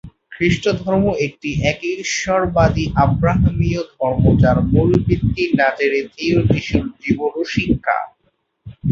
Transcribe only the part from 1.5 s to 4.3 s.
একেশ্বরবাদী আব্রাহামীয় ধর্ম